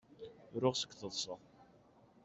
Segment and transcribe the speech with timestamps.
[0.61, 1.35] Ruɣ seg teḍsa.